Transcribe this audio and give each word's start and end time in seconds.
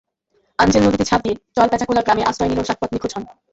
আনজেল 0.59 0.81
নদীতে 0.85 1.05
ঝাঁপ 1.09 1.21
দিয়ে 1.23 1.35
চরপেঁচাকোলা 1.55 2.01
গ্রামে 2.03 2.23
আশ্রয় 2.25 2.49
নিলেও 2.49 2.67
সাখাওয়াত 2.67 2.91
নিখোঁজ 2.93 3.11
হন। 3.15 3.23